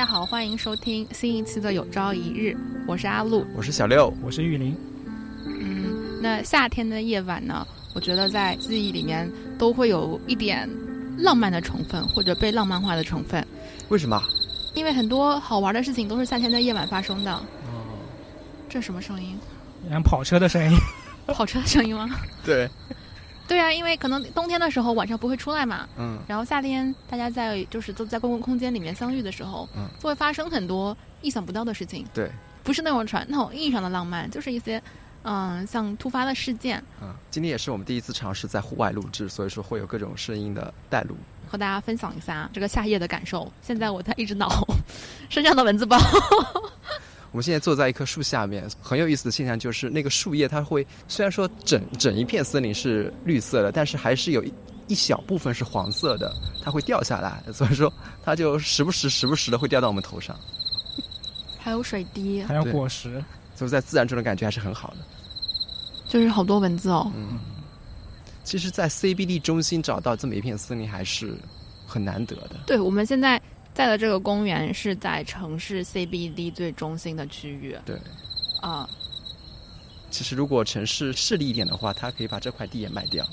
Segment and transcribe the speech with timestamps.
[0.00, 4.74] 家好，欢迎收听新一期的《有朝一日》，我是阿露，我是小六，我是玉林。
[5.44, 10.66] 嗯，那夏天的夜晚呢，我觉得在记忆里面都会有一点
[11.18, 13.46] 浪漫的成分，或者被浪漫化的成分。
[13.90, 14.18] 为什么？
[14.72, 17.30] 因为很多好玩的事情都是夏天的夜晚发生的。
[17.34, 17.84] 哦，
[18.70, 19.38] 这什么声音？
[19.90, 20.74] 像跑车的声音。
[21.26, 22.08] 跑车的声音吗？
[22.42, 22.66] 对。
[23.50, 32.06] 对啊，因为可能冬天的时候晚上不会出来嘛，嗯，然后夏天大家在就是都在公共空间里面相遇的时候，嗯，就会发生很多意想不到的事情。
[32.14, 32.30] 对，
[32.62, 34.80] 不是那种传统意义上的浪漫，就是一些
[35.24, 36.80] 嗯像突发的事件。
[37.02, 41.16] 嗯，今天也是我们第一次尝试在户外录制，所以说会有各种声音的带路，
[41.50, 43.52] 和大家分享一下这个夏夜的感受。
[43.62, 44.48] 现在我在一直挠
[45.28, 45.98] 身上的蚊子包。
[47.32, 54.52] 我们现在坐在一棵树下面，很有意思的现象就是那个树叶它会，虽然说整整一片森林是绿色的，但是还是有一
[54.88, 57.92] 一小部分是黄色的，它会掉下来，所以说
[58.24, 60.36] 它就时不时时不时的会掉到我们头上。
[61.58, 63.22] 还有水滴，还有果实，
[63.54, 64.96] 就是在自然中的感觉还是很好的。
[66.08, 67.12] 就是好多蚊子哦。
[67.14, 67.38] 嗯。
[68.42, 71.36] 其实，在 CBD 中心找到这么一片森林还是
[71.86, 72.56] 很难得的。
[72.66, 73.40] 对，我们现在。
[73.80, 77.74] 在的这个公园是在城市 CBD 最中心的区域。
[77.86, 77.96] 对，
[78.60, 78.86] 啊，
[80.10, 83.26] 其实如果城市势利一点的话，他可以把这块地也卖掉。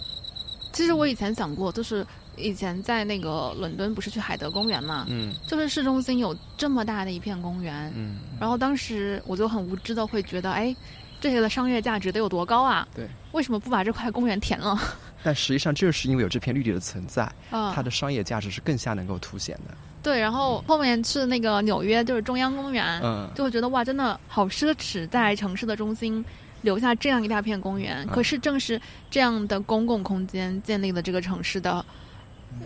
[0.72, 10.74] 其实我以前想过，就是以前在那个伦敦不是去海德公园嘛，嗯，就是市中心有这么大的一片公园，嗯，然后当时我就很无知的会觉得，哎，
[11.20, 12.88] 这些的商业价值得有多高啊？
[12.96, 14.80] 对，为什么不把这块公园填了？
[15.24, 19.76] 但实际上就是因为有这片绿地的存在，它的商业价值是更加能够凸显的。
[20.08, 23.02] 对，然后后面是那个纽约，就是中央公园，
[23.36, 26.24] 就会觉得哇，真的好奢侈，在城市的中心
[26.62, 28.08] 留下这样一大片公园。
[28.08, 28.80] 可是正是
[29.12, 31.86] 这样的公共空间，建立了这个城市的，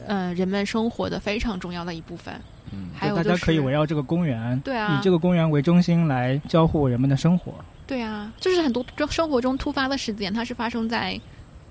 [0.05, 2.31] 呃，人们生活的非常重要的一部分。
[2.71, 7.55] 嗯，还有大家可以围绕这个公园，对啊，以这个公园为中心来交互人们的生活。
[7.87, 11.19] 对啊，就是很多生活中突发的事件，它是发生在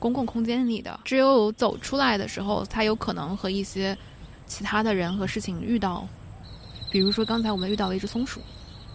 [0.01, 0.99] 公共空间里的。
[1.05, 3.97] 只有走出来的时候，才有可能和一些。
[4.51, 6.05] 其他的人和事情遇到，
[6.91, 8.41] 比如说刚才我们遇到了一只松鼠，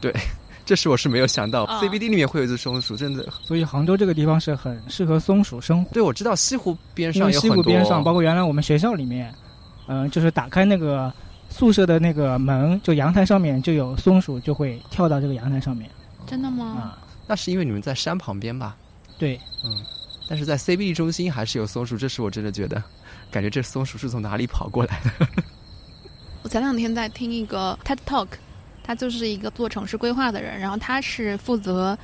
[0.02, 0.14] 对，
[0.66, 3.26] 这是我是没有想到，CBD 里面会有一只松鼠，真的。
[3.42, 5.94] 所以杭州这个地方是很适合松鼠生活。
[5.94, 9.34] 对，我知道西湖边上有西湖边上，包括原来我们学校里面，
[9.88, 11.12] 嗯，就是打开那个
[11.50, 15.90] 宿舍的那个门，就阳台上面就有松鼠，就会跳到这个阳台上面。
[16.28, 16.66] 真的吗？
[16.66, 18.76] 啊，那是因为你们在山旁边吧？
[19.18, 19.72] 对，嗯，
[20.28, 22.84] 但是在 CBD 中心还是有松鼠，这是我真的觉得。
[23.36, 25.28] 感觉这松鼠是从哪里跑过来的？
[26.42, 28.30] 我前两天在听一个 TED Talk，
[28.82, 31.98] 他就是一个做城市规划的人，然后他是负责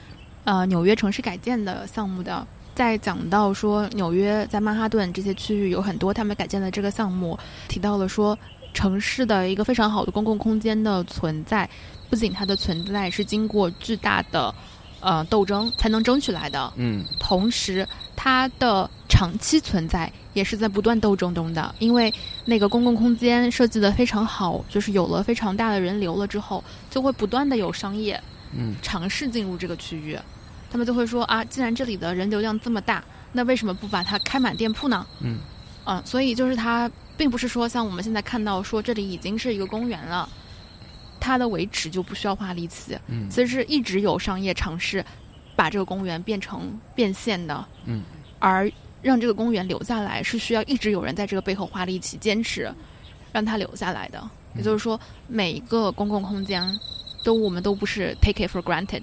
[0.43, 7.39] 呃纽约城市改建的项目的，在讲到说纽约在曼哈顿这些区域有很多他们改建的这个项目，
[7.69, 8.37] 提到了说
[8.73, 11.69] 城市的一个非常好的公共空间的存在，
[12.09, 14.53] 不仅它的存在是经过巨大的
[15.01, 20.11] 呃斗争才能争取来的，嗯，同时它的长期存在。
[20.33, 22.09] 也是在不断斗争中的，因为
[22.45, 28.17] 那个公共空间设计的非常好，就是有了非常大的人流了之后，就会不断的有商业，
[28.55, 30.17] 嗯，尝试进入这个区域，
[30.71, 33.03] 他们就会说啊，既然这里的人流量这么大，
[33.33, 35.05] 那为什么不把它开满店铺呢？
[35.19, 35.39] 嗯，
[35.83, 40.29] 啊，所以就是它并不是说像我们现在看到说这里已经是一个公园了，
[41.21, 45.05] 它的维持就不需要花力气，嗯，其实是一直有商业尝试
[45.55, 48.03] 把这个公园变成变现的，嗯，
[48.39, 48.69] 而。
[49.03, 52.71] 让这个公园留下来是需要一直有人在这个背后花力气坚持，
[53.31, 54.29] 让它留下来的。
[54.55, 56.61] 也就是说，每一个公共空间
[57.23, 59.01] 都我们都不是 take it for granted，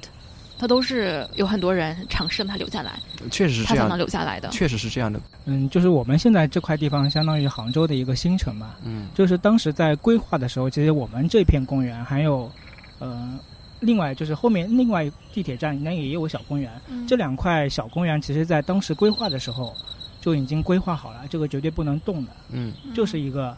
[0.58, 2.98] 它都是有很多人尝试让它留下来，
[3.30, 4.48] 确实是这样，它才能留下来的。
[4.50, 5.20] 确实是这样的。
[5.44, 8.74] 嗯，就是我们现在这块地方相当于杭州的一个新城嘛。
[8.84, 12.50] 嗯，就是当时在规划的时候，其实我们这片公园还有，
[12.98, 13.38] 呃。
[13.80, 16.69] 另外就是后面另外地铁站应该也有小公园，
[17.06, 19.72] 这两块小公园其实在当时规划的时候
[20.20, 23.56] 就已经规划好了，这个绝对不能动的，嗯，就是一个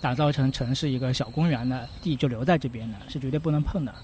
[0.00, 3.94] 打造成城市一个小公园的地就留在这边的，是绝对不能碰的。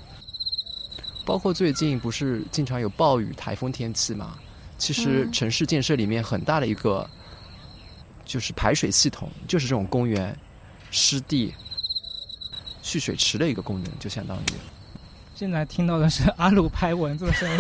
[1.27, 4.39] 包括最近不是经常有暴雨、台风天气嘛？
[4.79, 7.05] 其实城市建设里面很大的一个
[8.25, 10.35] 就是排水系统，就是这种公园、
[10.93, 11.53] 湿地、
[12.81, 14.41] 蓄水池的一个功能，就相当于。
[15.35, 17.59] 现在听到的是阿鲁拍蚊子的声音。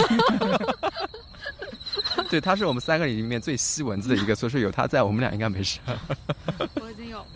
[2.30, 5.80] 对，他是我们三个里面最吸蚊子的一个，所以说有他在，我们俩应该没事。
[6.80, 7.26] 我已经有。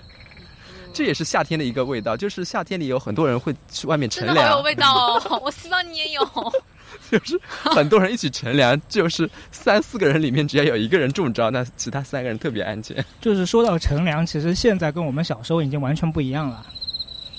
[0.93, 4.51] 这也是夏天的一个味道，就是夏天里有很多人会去外面乘凉。
[4.51, 5.41] 有味道哦！
[5.43, 6.21] 我希望你也有。
[7.11, 13.05] 就是很多人一起乘凉，就是三四个人里面只要有一个人中招，那其他三个人特别安全。
[13.21, 16.65] 就是说到乘凉，其实现在跟我们小时候已经完全不一样了。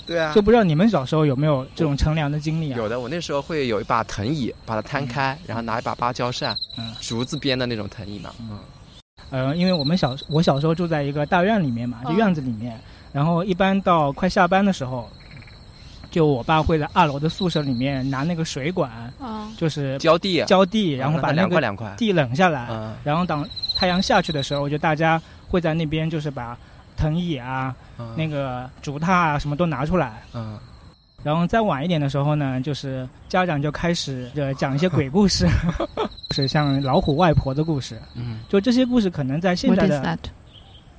[0.06, 2.76] 对啊，就不知道你们小时候有没有这种乘凉的经历啊？
[2.76, 8.58] 有的，我那时候会有一把藤椅，把它摊开，然后拿一把芭蕉扇，嗯，竹子编的那种藤椅嘛，嗯。
[9.30, 12.78] 呃，因为我们小我小时候住在一个大院里面嘛，就院子里面，
[13.12, 15.08] 然后一般到快下班的时候，
[16.10, 18.90] 就我爸会在二楼的宿舍里面拿那个水管，
[19.56, 21.60] 就是浇地，浇地，然后把那个
[21.96, 26.56] 地冷下来，嗯，然后等太阳下去的时候，就大家会在那边就是把
[26.96, 27.74] 藤椅啊、
[28.16, 30.58] 那个竹榻啊什么都拿出来，嗯。
[31.24, 35.46] 然后再晚一点的时候呢，就是家长就开始就讲一些鬼故事，
[36.34, 37.96] 是像老虎外婆的故事。
[38.16, 40.18] 嗯，就这些故事可能在现在的，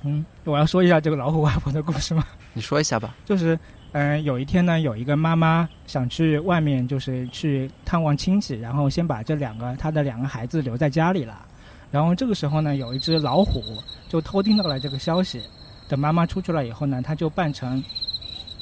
[0.04, 2.22] 嗯，我要说一下这个老虎外婆的故事吗？
[2.52, 3.14] 你说一下吧。
[3.24, 3.58] 就是，
[3.92, 11.46] 嗯，有一天呢，有一个妈妈想去外面，就是去探望亲戚，然后先把这两个她的两个孩子留在家里了。
[11.90, 13.62] 然后这个时候呢，有一只老虎
[14.08, 15.42] 就偷听到了这个消息。
[15.88, 17.82] 等妈妈出去了以后呢，他就扮成。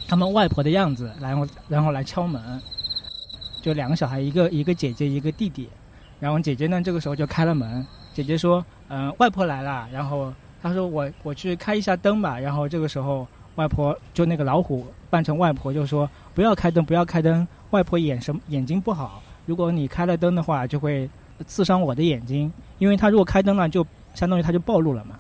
[0.09, 2.61] 他们外婆的样子，然后然后来敲门，
[3.63, 5.69] 就两个小孩，一个一个姐姐，一个弟弟。
[6.21, 7.87] 然后姐姐呢，这个时候就开了门。
[8.13, 13.27] 姐姐说：“嗯，外婆来了。”然后他说：“我我去开一下灯吧。”然后这个时候，
[13.57, 19.21] 外婆就那个老虎扮成外婆就说：“不要开灯，不要开灯，外婆眼神眼睛不好。
[19.45, 21.11] 如果你开了灯的话，就会
[21.47, 22.51] 刺伤我的眼睛。
[22.79, 25.17] 因为他如果开灯了，就相当于他就暴露了嘛。”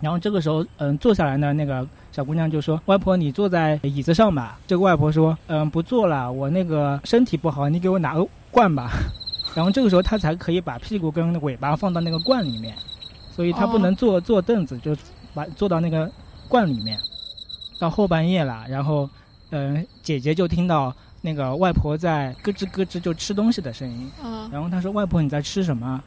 [0.00, 8.90] 然后这个时候，嗯，坐下来呢，那个小姑娘就说：“外婆，你坐在椅子上吧。”这个外婆说：“嗯，不坐了，我那个身体不好，你给我拿个罐吧。
[9.56, 12.74] ”然后这个时候，她才可以把屁股跟尾巴放到那个罐里面，
[13.36, 14.96] 所以他不能坐坐凳子，就
[15.34, 16.10] 把坐到那个
[16.48, 16.98] 罐里面。
[17.78, 19.08] 到后半夜了，然后，
[19.50, 20.90] 嗯，姐姐就听到
[21.20, 24.10] 那个外婆在咯吱咯吱就吃东西的声音。
[24.24, 24.48] 嗯。
[24.50, 26.02] 然后她说：“外婆，你在吃什么？”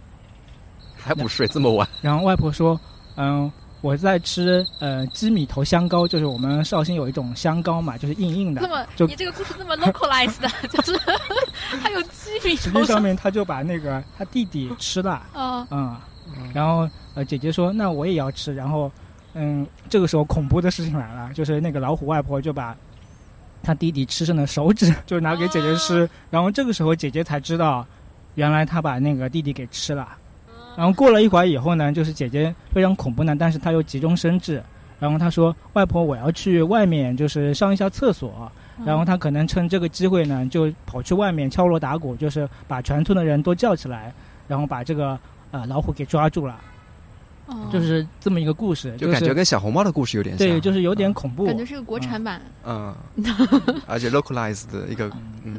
[0.98, 1.88] 还不睡这么晚？
[2.02, 2.80] 然后外婆说
[3.16, 8.60] ：“嗯。”我在吃呃鸡米头香膏，就是我们绍兴有一种香膏嘛，就是硬硬的。
[8.60, 11.00] 这么，你这个故事这么 localized， 就是
[11.82, 12.62] 还有鸡米头。
[12.62, 15.26] 实际上面他就把那个他弟弟吃了。
[15.32, 15.66] 啊。
[15.72, 15.96] 嗯。
[16.54, 18.92] 然后呃姐姐说那我也要吃，然后
[19.34, 22.76] 嗯这个时候恐怖的事情来了，就是那个老虎外婆就把
[23.62, 27.86] 他弟弟吃剩的手指 就拿给姐姐吃，然后这个时候姐姐才知道，
[28.36, 30.08] 原来他把那个弟弟给吃了。
[30.78, 34.64] 然后过了一会儿以后呢，就是姐姐非常恐怖呢，但是她又急中生智，
[34.98, 38.50] 然后她说：“外婆，我要去外面，就是上一下厕所。”
[38.86, 44.14] 然后她可能趁这个机会呢，就跑去外面敲锣打鼓，就是把全村的人都叫起来，
[44.48, 45.20] 然后把这个
[45.52, 46.60] 呃老虎给抓住了。
[47.72, 52.96] 就是这么一个故事，就感觉跟小红帽的故事有点像，对，就是有点恐怖，感觉是个国产版， 嗯，
[53.88, 55.12] 而且 localized 的一个，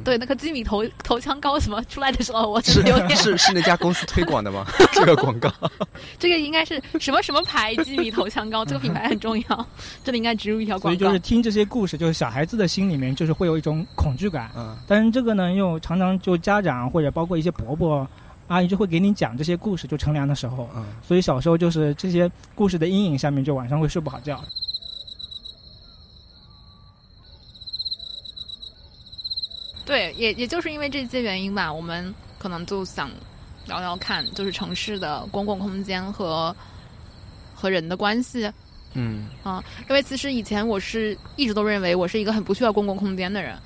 [0.05, 4.65] 对，那个鸡米头头枪膏什么出来的时候，我是有点是是那家公司推广的吗？
[4.95, 5.53] 这个广告，
[6.17, 8.65] 这个应该是什么什么牌鸡米头枪膏？
[8.65, 9.67] 这个品牌很重要，
[10.05, 10.97] 这里应该植入一条广告。
[10.97, 18.09] 所以就是听这些故事，就是小孩子的心里面就是会有一种恐惧感，嗯，但是这个呢，又常常就家长或者包括一些伯伯。
[18.51, 24.43] 阿姨就会给你讲这些故事，就乘凉的时候，嗯，所以小时候就是这些故事的阴影下面，就晚上会睡不好觉。
[29.87, 33.09] 对，也也就是因为这些原因吧，我们可能就想
[33.67, 36.55] 聊聊看，就是城市的公共空间和
[37.55, 38.51] 和人的关系。
[38.95, 43.57] 嗯，啊，因为其实以前我是一直都认为我是一个很不需要公共空间的人。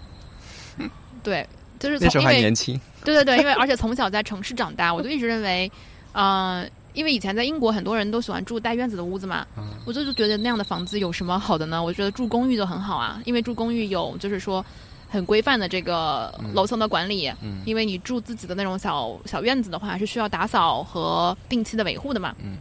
[1.24, 1.48] 对。
[1.84, 5.70] 就是那时候还年轻， 对对对，因为而且从小在城市长大，我就一直认为，
[6.12, 9.46] 嗯，因为以前在英国很多人都喜欢住带院子的屋子嘛，
[9.84, 11.82] 我就就觉得那样的房子有什么好的呢？
[11.82, 14.64] 我觉得住公寓就很好啊，因为住公寓有就是说
[15.08, 17.30] 很规范的这个楼层的管理，
[17.64, 22.56] 因为你住自己的那种小小院子的话，是需要打扫和定期的维护的嘛，嗯，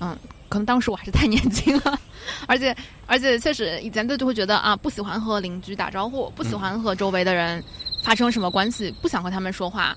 [0.00, 0.18] 嗯。
[0.50, 1.98] 可能当时我还是太年轻了，
[2.46, 2.76] 而且
[3.06, 7.64] 而且确实以前就就会觉得啊，不喜欢和邻居打招呼，不喜欢和周围的人
[8.04, 9.96] 发生什么关系，不想和他们说话，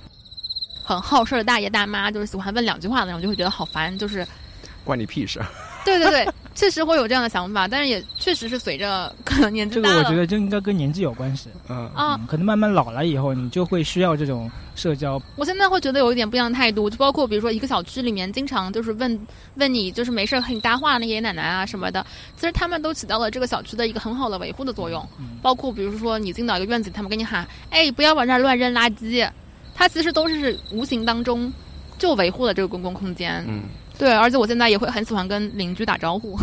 [0.84, 4.26] 很好事的大爷大妈就是喜欢问两句话的那种，就会觉得好烦，就是
[4.86, 5.42] 关你屁事。
[5.84, 11.50] 对 对对，确实会有这样的想法，但是也确实是随着可能年纪大了，这个我觉得就应该跟年纪有关系。
[11.68, 15.22] 嗯啊，可能慢慢老了以后，你就会需要这种社交。
[15.36, 22.06] 我现在会觉得有一点不一样的态度，就包括比如说一个小区里面，经常就是问问你，就是没事和你搭话那爷爷奶奶啊什么的，
[22.38, 25.04] 其实他们都起到了这个小区的一个很好的维护的作用。
[25.42, 29.28] 包括比如说你进到一个院子，他们跟你喊：“哎，不要往这儿乱扔垃圾。”
[29.76, 31.52] 他其实都是无形当中
[31.98, 33.44] 就维护了这个公共空间。
[33.48, 33.64] 嗯。
[33.98, 36.38] 对，而且我现在也会很喜欢跟邻居打招呼。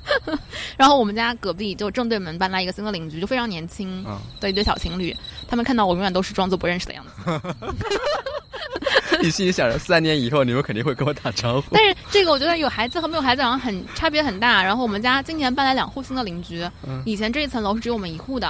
[0.76, 4.04] 然后我们家隔壁就正对门搬来一个新的邻居，就非常年轻
[4.40, 5.14] 的一对小情侣。
[5.48, 7.40] 他们看到我永远都是装作不认识的样子。
[9.22, 11.66] 你心里想着三年以后你们肯定会跟我打招呼。
[11.72, 14.62] 但是这个我觉得有孩子和没有孩子好像很差别很大。
[14.62, 16.66] 然后我们家今年搬来两户新的邻居，
[17.04, 18.48] 以前这一层楼是只有我们一户的，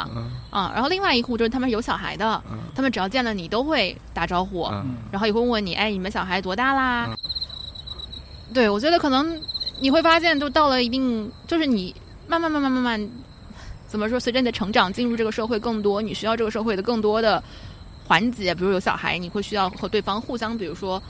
[0.50, 2.40] 啊，然后另外一户就是他们有小孩的，
[2.74, 4.70] 他们只要见了你都会打招呼，
[5.10, 7.10] 然后也会问问你，哎，你们小孩多大啦？
[8.52, 9.40] 对，我觉得可能
[9.80, 11.94] 你会发现，就到了一定，就是你
[12.26, 13.08] 慢慢慢慢慢慢，
[13.86, 14.18] 怎么说？
[14.18, 17.42] 随着你的成长，进入这个社会更多，你需要这个社会的更多的
[18.06, 21.00] 环节，比如有小孩，你会需要和对方互相，比如说，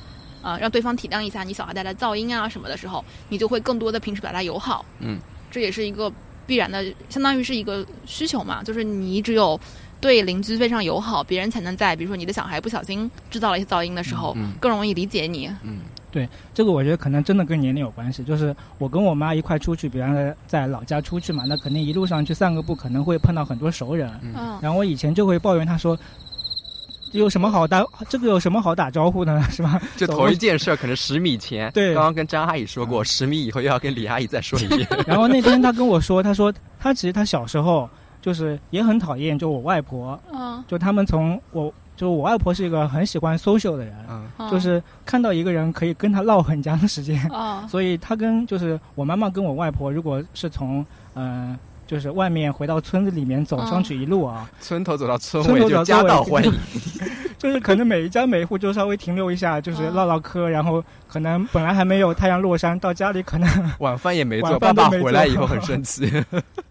[0.42, 4.85] 呃，让对方体谅一下你小孩带来噪音啊什么的时候，你就会更多的平时表达友好。
[4.99, 5.18] 嗯，
[5.50, 6.12] 这也是一个
[6.47, 9.59] 必然的，相当于是一个需求嘛，就是你只有
[9.99, 15.50] 对邻居非常友好，别人才能在比如说你的小孩不小心制造了一些噪音的时候，更容易理解你。
[15.62, 15.78] 嗯。
[16.10, 18.24] 对，这个我觉得可能真的跟年龄有关系。
[18.24, 24.10] 就是我跟我妈一块出去，比方说在老家出去嘛，那肯定一路上去散个步，可能会碰到很多熟人。
[24.22, 24.58] 嗯。
[24.60, 25.96] 然后我以前就会抱怨她说
[27.12, 27.84] ：“有什么好打？
[28.08, 34.88] 这个有什么好打招呼的，是吧？”就同一件事，可能十米前，对，刚刚跟张阿姨说过，十米以后又要跟李阿姨再说一遍。
[35.06, 37.88] 然后那天她跟我说：“她说她其实她小时候
[38.20, 40.20] 就是也很讨厌，就我外婆。
[40.32, 40.62] 嗯。
[40.66, 43.95] 就他们从我。”就我外婆是一个很喜欢 social 的人，
[44.50, 47.30] 就是看到一个人可以跟他唠很长的时间，
[47.69, 50.83] 所以他跟就是我妈妈跟我外婆，如果是从
[51.14, 56.50] 嗯就是外面回到村子里面走上去一路啊，村头走到村尾就家道欢迎，
[57.37, 66.11] 就是可能每一家每一户就稍微停留一下，就是唠唠嗑，然后可能本来还没有太阳落山，到家里可能晚饭也没做，爸爸回来以后很生气。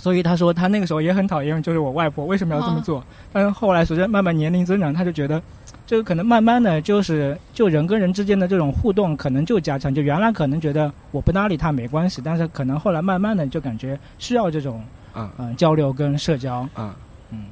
[0.00, 3.04] 所以他说他那个时候也很讨厌，就是我外婆为什么要这么做。
[3.32, 5.40] 但是后来随着慢慢年龄增长，他就觉得，
[5.86, 9.94] 这个可能慢慢的就是就人跟人之间的这种互动可能就加强。
[9.94, 14.82] 就原来可能觉得我不搭理他没关系，但是可能后来慢慢的就感觉需要这种
[15.14, 16.66] 嗯嗯交流跟社交。
[16.76, 16.92] 嗯
[17.30, 17.44] 嗯，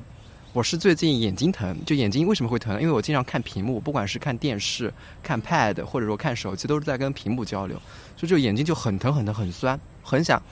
[0.52, 2.80] 我是最近眼睛疼，就眼睛为什么会疼？
[2.80, 7.76] 因为我经常看屏幕，不管是看电视、看 Pad 或者说看手机，都是在跟屏幕交流，
[8.16, 10.42] 所以就眼睛就很疼很疼很酸，很想。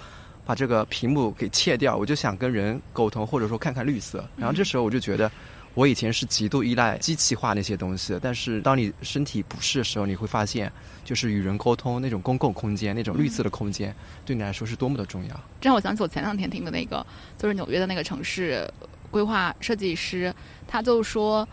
[0.47, 4.25] 把这个屏幕给切掉，我就想跟人沟通，或者说看看绿色。
[4.37, 5.29] 然后这时候我就觉得，
[5.75, 8.21] 我以前是极度依赖机器化那些东西的。
[8.21, 10.71] 但是当你身体不适的时候，你会发现，
[11.05, 13.93] 就是与人沟通那种公共空间、那种绿色的空间，
[14.25, 15.35] 对你来说是多么的重要。
[15.61, 17.05] 这让我想起我前两天听的那个，
[17.37, 18.73] 就是纽约的那个城市
[19.11, 20.33] 规划设计师，
[20.69, 21.47] 他就说，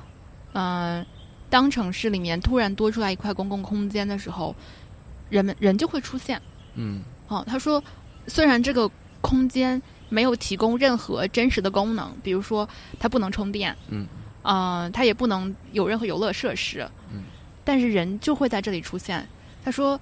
[0.53, 1.03] 嗯，
[1.49, 4.55] 当城市里面突然多出来一块公共空间的时候，
[5.31, 6.39] 人们人就会出现。
[6.75, 7.83] 嗯，哦，他说。
[8.27, 8.89] 虽然这个
[9.21, 12.67] 空间没有提供任何真实的功能，比如说
[12.99, 14.05] 它不能充电，嗯，
[14.43, 17.23] 呃，它也不能有任何游乐设施，嗯，
[17.63, 19.27] 但是人就会在这里出现。
[19.65, 19.99] 他说，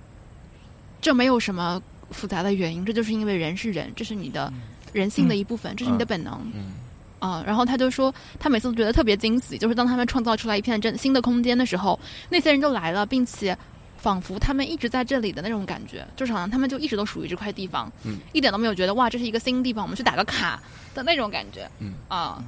[1.01, 4.51] 这没有什么复杂的原因，这就是因为人是人，这是你的
[4.91, 6.73] 人性的一部分，这是你的本能，嗯，
[7.19, 11.99] 啊，然后他就说，他每次都觉得特别惊喜，就是当他们创造出来一片真新的空间的时候，
[12.29, 13.57] 那些人就来了，并且。
[14.01, 20.59] 仿佛他们一直在这里的那种感觉，就是好像他们就一直都属于这块地方，嗯，一点都没有觉得哇，这是一个新地方，我们去打个卡
[20.95, 22.43] 的那种感觉，嗯啊，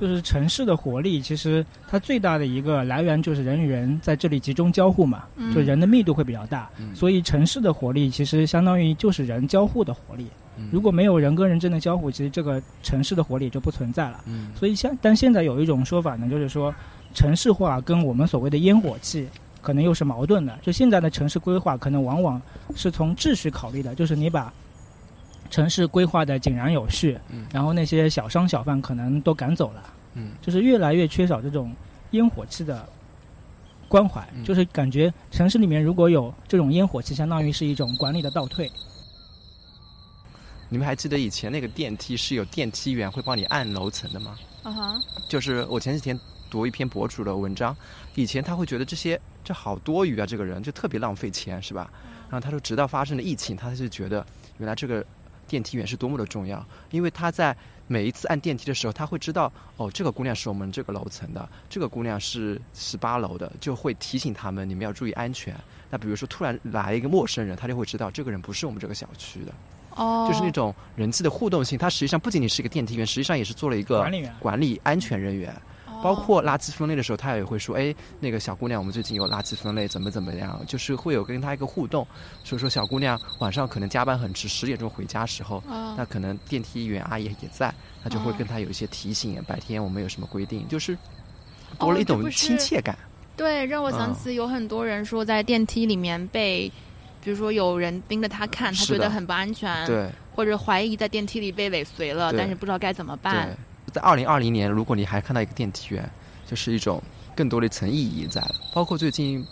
[0.00, 5.24] 就是城市的活力，其实它最大的一个来源就是人与人在这里集中交互嘛，
[5.54, 10.26] 就人的密度会比较大，所以城市的活力其实相当于就是人交互的活力。
[10.72, 14.22] 如果没有人跟人之间的交互，其实这个城市的活力就不存在了。
[14.24, 16.74] 嗯，所以现但现在有一种说法呢，就是说
[17.12, 19.28] 城市化跟我们所谓的烟火气。
[19.66, 20.56] 可能又是矛盾的。
[20.62, 22.40] 就现在的城市规划，可能往往
[22.76, 24.52] 是从秩序考虑的，就是你把
[25.50, 29.82] 城市规划的井然有序，嗯，然后那些小商小贩可能都赶走了，
[30.14, 31.74] 嗯，就是越来越缺少这种
[32.12, 32.88] 烟火气的
[33.88, 38.70] 关怀，就是感觉城市里面如果有这种烟火气，相当于是一种管理的倒退。
[40.68, 44.36] 你们还记得以前那个电梯是有电梯员会帮你按楼层的吗？
[44.62, 46.18] 啊哈，就是我前几天
[46.50, 47.76] 读一篇博主的文章，
[48.14, 49.20] 以前他会觉得这些。
[49.46, 50.26] 这好多余啊！
[50.26, 51.88] 这个人就特别浪费钱，是吧？
[52.28, 54.26] 然后他说，直到发生了疫情，他就觉得
[54.58, 55.06] 原来这个
[55.46, 56.66] 电梯员是多么的重要。
[56.90, 65.54] 因为他在每一次按电梯的时候，他会知道哦，这个姑娘是我们这个楼层的，这个姑娘是十八楼的，就会提醒他们你们要注意安全。
[65.88, 69.52] 那比如说突然来一个陌生人，他就会知道这个人不是我们这个小区的。
[69.94, 75.54] 哦，就是那种人际的互动性，他实际上不仅仅是一个电梯员，实际上也是做了一个管理员、管理安全人员。
[76.06, 80.62] 包括垃圾分类的时候，他也会说：“哎，那个小姑娘，我们最近有垃圾分类，怎么怎么样？
[80.64, 82.06] 就是会有跟她一个互动。
[82.44, 85.60] 所以说，小姑娘晚上可能加班很迟，十点钟回家时候，
[85.96, 89.42] 那可能电梯员阿姨也在，他就会跟她有一些提醒。
[89.48, 90.68] 白天我们有什么规定？
[90.68, 90.96] 就是
[91.76, 92.96] 多了一种亲切感。
[93.36, 96.70] 对，让我想起有很多人说，在电梯里面被，
[97.20, 103.48] 比如说有人盯着他看，他觉得很不安全，对，或者怀疑在电梯里被尾随了，但是不知道该怎么办。”
[103.96, 106.06] 在二零二零年，如果你还看到一个电梯员，
[106.46, 107.02] 就是一种
[107.34, 108.46] 更多的一层意义在。
[108.74, 109.42] 包括最近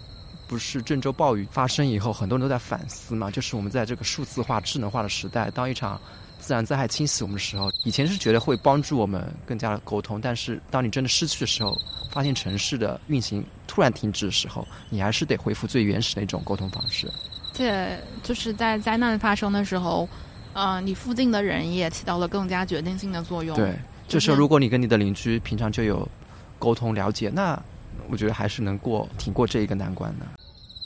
[0.46, 5.98] 不是郑州暴雨发生以后，很多人都在反思嘛，就是我们在这个数字化、智能化的时代，当一场
[6.38, 11.74] 自然灾害侵袭我们的时候，以前是觉得会帮助我们更加的沟通，但是当你真的失去的时候，
[12.10, 17.10] 发现城市的运行突然停止的时候，你还是得恢复最原始的一种沟通方式。
[17.54, 20.06] 且就是在灾难发生的时候，
[20.52, 23.56] 呃，你附近的人也起到了更加决定性的作用。
[23.56, 23.74] 对，
[24.14, 26.08] 这时候如果你跟你的邻居平常就有
[26.56, 27.60] 沟通了解，那
[28.08, 30.26] 我觉得还是能过挺过这一个难关的。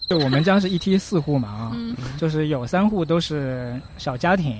[0.09, 1.77] 就我们家是一梯四户嘛啊，
[2.17, 4.57] 就是有三户都是小家庭，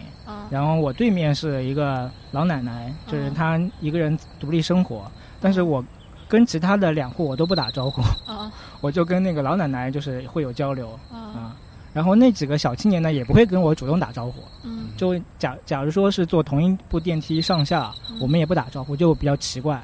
[0.51, 5.11] 然后我对面是一个老奶奶，就是她一个人独立生活，
[5.41, 5.83] 但是我
[6.29, 8.03] 跟其他的两户我都不打招呼，
[8.83, 11.57] 我就跟那个老奶奶就是会有交流啊。
[11.93, 14.35] 然后那几个小青年呢，也不会跟我主动打招呼。
[14.63, 19.83] 嗯，就假假如说是坐同一部电梯上下，我们也不打招呼，就比较奇怪。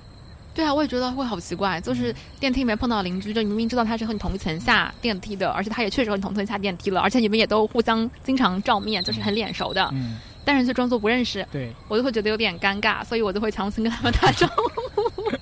[0.54, 1.80] 对啊，我也觉得会好奇怪。
[1.80, 9.88] 就是电梯里面碰到邻居，就你明明知道他是和你同一层下电梯的，而且他也确实和你同层下电梯了，而且你们也都互相经常照面，就是很脸熟的。
[9.92, 10.18] 嗯。
[10.44, 11.44] 但是却装作不认识。
[11.50, 11.72] 对。
[11.88, 15.32] 我就会觉得有点尴尬，所以我就会强行跟他们打招呼。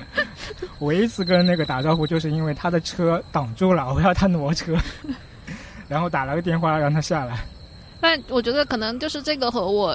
[0.78, 4.74] 我一次跟那个打招呼，就是因为他的车挡住了，我要他挪车。
[5.92, 7.44] 然后打了个电话让他下来，
[8.00, 9.94] 但我觉得可能就是这个和我，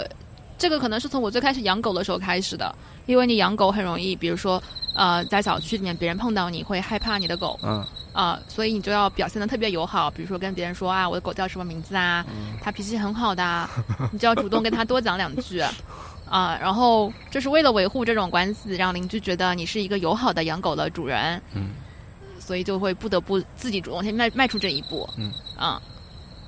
[0.55, 2.71] 这个可能是从我最开始养狗的时候开始的，
[3.07, 4.61] 因为你养狗很容易，比如说
[4.95, 7.83] 呃在小区里面别人碰到你会害怕你的狗，嗯。
[8.13, 12.25] 啊，所以你就要表现的特别友好，比如说跟别人说啊我的狗叫什么名字啊，
[12.63, 13.69] 它脾气很好的，
[14.11, 15.59] 你就要主动跟它多讲两句，
[16.29, 21.69] 啊，然后就是为了维护这种关系，让邻居觉得你是一个友好的养狗的主人，嗯。
[22.47, 25.29] 所以就会不得不自己主动先迈迈出这一步，嗯。
[25.57, 25.81] 啊，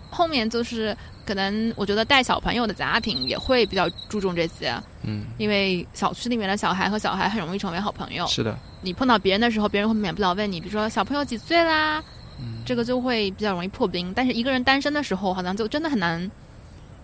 [0.10, 8.58] 后面就是可能我觉得带小朋友的家庭也会比较注重这些，嗯，因为小区里面的小孩和小孩很容易成为好朋友，是的。
[8.82, 12.02] 你碰到别人的时候，别人会免不了问你，比如说小朋友几岁啦，
[12.40, 14.14] 嗯，这个就会比较容易破冰。
[14.16, 16.32] 但是一个人单身的时候，好像就真的很难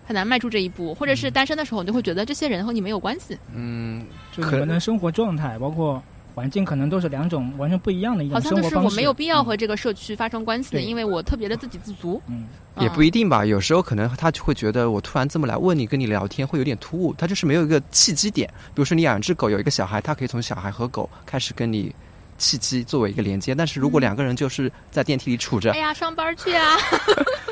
[0.06, 6.02] 很难迈出这一步，或者是单身的时候，你就会觉得这些人和你没有关系，嗯，就可能生活状态包括。
[6.36, 8.74] 环境可能都是两种完全不一样的一种生活方式。
[8.74, 12.20] 好像就是我没有必要和这个社区发生关系，因为我特别的自给自足。
[12.28, 12.46] 嗯，
[12.78, 13.46] 也不一定吧。
[13.46, 17.14] 有时候可能他就会觉得我突然这么来问你，跟你聊天会有点突兀。
[17.14, 18.46] 他就是没有一个契机点。
[18.74, 21.90] 比如说你养只狗，有一个小孩，他可以从小孩和狗开始跟你
[22.36, 23.54] 契机作为一个连接。
[23.54, 26.76] 但是如果两个人就是在电梯里杵着， 哎呀，上班去啊，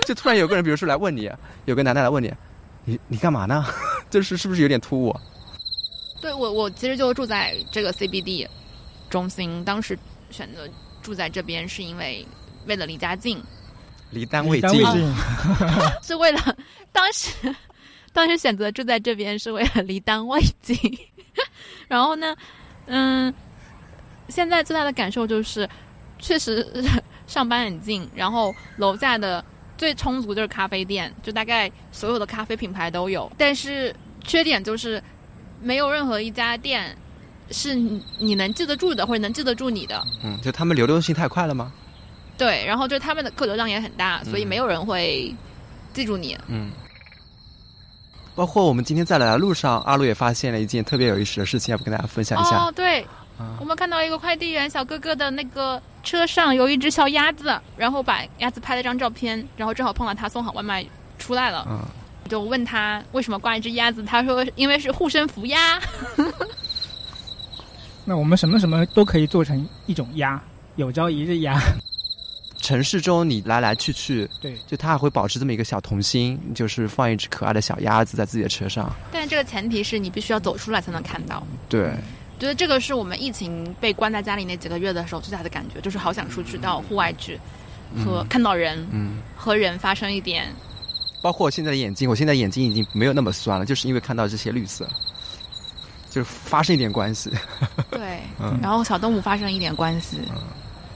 [0.07, 1.31] 就突然有个人，比如说来问你，
[1.65, 2.31] 有个男的来问你，
[2.85, 3.65] 你你干嘛呢？
[4.11, 5.17] 就是是不是有点突兀？
[6.21, 8.47] 对我，我其实就住在这个 CBD。
[9.15, 9.97] 中心当时
[10.29, 10.69] 选择
[11.01, 12.27] 住在这边，是因为
[12.67, 13.41] 为了离家近，
[14.11, 14.83] 离单位近，
[16.03, 16.57] 是为了
[16.91, 17.31] 当时
[18.13, 20.77] 当时选择住在这边是为了离单位近。
[21.87, 22.35] 然后呢，
[22.87, 23.33] 嗯，
[24.31, 25.69] 现在最大的感受就是，
[26.19, 26.67] 确实
[27.29, 29.45] 上班很近，然后楼下的
[29.79, 33.31] 最充足就是咖啡店，就大概所有的咖啡品牌都有。
[33.39, 35.01] 但是缺点就是
[35.63, 36.99] 没有任何一家店。
[37.51, 40.03] 是你能记得住的，或者能记得住你的。
[40.23, 41.73] 嗯，就他们流动性太快了吗？
[42.37, 45.35] 对，然后就他们的客流量也很大，所以没有人会
[45.93, 46.37] 记住你。
[46.49, 46.71] 嗯。
[48.35, 52.57] 包括我们今天在来的路上，阿鲁也发现了一件特别有意思的事情，要不跟大家分享一下？
[52.65, 53.07] 哦，对，
[53.61, 60.85] 我们看到一个快递员小哥哥的那个车上有一只小鸭子，然后把鸭子拍了张照片，然后正好碰到他送好外卖
[61.17, 61.81] 出来了，嗯，
[62.29, 65.81] 就问他为什么挂一只鸭子，他说因为是护身符鸭。
[68.05, 70.43] 那我们什么什么都可以做成一种鸭，
[70.77, 71.61] 有朝一日鸭。
[72.61, 78.91] 城市中你来来去去，对，就它还会保持这么一个小童心，就是放一只可爱的小鸭子在自己的车上。
[79.13, 81.47] 但是这个前提是你必须要走出来才能看到。
[81.69, 81.93] 对，
[82.39, 87.39] 觉得这个是我们疫情被关在家里那几个月的时候最大的感觉，就是好想出去到户外去，
[88.03, 90.49] 和看到人，嗯，和人发生一点。
[91.21, 94.89] 包括我现在的眼睛，我现在眼睛已经没有那么酸了，就是因为看到这些绿色。
[96.15, 97.29] 就发生一点关系，
[97.91, 98.21] 对，
[98.63, 100.19] 然后小动物发生一点关系。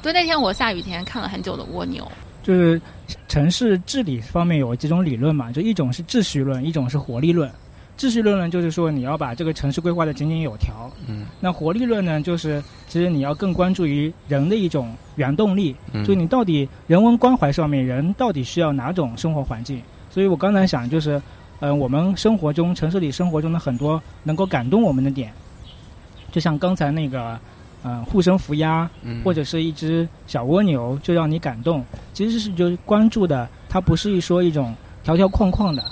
[0.00, 2.06] 对，那天我下雨天看了很久的蜗牛。
[2.40, 2.80] 就是
[3.26, 7.50] 城市治理方面有几种理论嘛，就一种是秩序论，一种是活力论。
[7.98, 10.88] 秩序论呢，就是说你要把这个城市规划的井井有条。
[11.08, 11.26] 嗯。
[11.40, 19.82] 那活力论呢，就是其实你要更关注于人的一种原动力，嗯就你到底人文关怀上面，人到底需要哪种生活环境？
[20.12, 21.20] 所以我刚才想就是。
[21.60, 25.32] 嗯，我们生活中城市里生活中的很多能够感动我们的点，
[26.30, 27.38] 就像刚才那个，
[27.82, 28.88] 嗯，护身符鸭，
[29.24, 31.84] 或者是一只小蜗牛，就让你感动。
[32.14, 35.82] 其实是就关注的，它不是一说一种条条框框的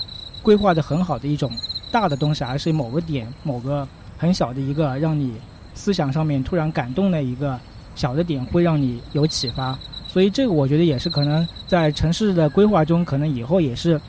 [0.41, 1.51] 规划的很好的一种
[1.91, 3.85] 大的东西，而是某个点、某个
[4.17, 5.33] 很小的一个让你
[5.75, 7.59] 思想上面突然感动的一个
[7.93, 9.77] 小的点会让你有启发。
[10.07, 13.99] 所以这个我觉得也是可能在城市的规划中，可能以后也是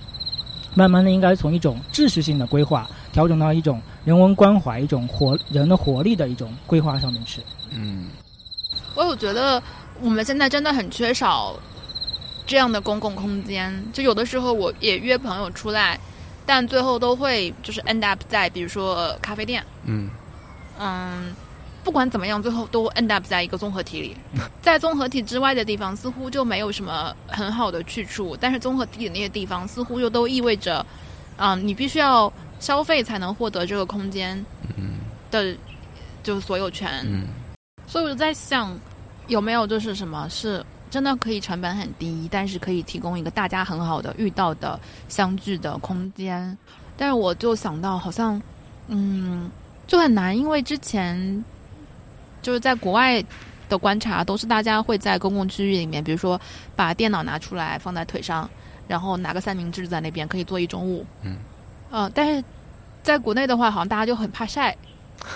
[0.74, 7.42] 慢慢的应该从一种秩序性的规划调整到一种人文关怀、一种活人的活力的一种规划上面去。
[7.70, 8.06] 嗯，
[8.94, 9.62] 我有觉得
[10.00, 11.58] 我们现在真的很缺少
[12.46, 13.72] 这样的公共空间。
[13.92, 15.98] 就有的时候我也约朋友出来，
[16.46, 19.64] 但最后都会就是 end up 在比如说咖啡店。
[19.84, 20.08] 嗯
[20.78, 21.34] 嗯。
[21.88, 24.14] 不管怎么样，最后都 end up 在一个综合体里，
[24.60, 30.84] 在综合体之外的地方似乎就没有什么很好的去处，但是综合体的那些地方似乎又都意味着，
[31.38, 34.44] 嗯，你必须要消费才能获得这个空间
[35.30, 35.56] 的
[36.22, 37.02] 就是所有权。
[37.86, 38.78] 所以我就在想，
[39.28, 46.54] 有没有就是什么是真的可以成本很低，但是可以提供一个大家很好的遇到的相聚的空间？
[46.98, 48.38] 但是我就想到，好像
[48.88, 49.50] 嗯，
[49.86, 51.42] 就很难，因为之前。
[52.48, 53.22] 就是在国外
[53.68, 56.40] 的观察，都是大家会在公共区域里面，比如说
[56.74, 58.48] 把电脑拿出来放在腿上，
[58.86, 61.04] 然后拿个三明治在那边可以坐一中午。
[61.22, 61.36] 嗯，
[61.90, 62.42] 呃，但是
[63.02, 64.74] 在国内的话，好像大家就很怕晒，